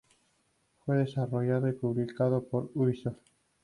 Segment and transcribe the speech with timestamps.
[0.83, 3.19] Fue desarrollado y publicado por Ubisoft.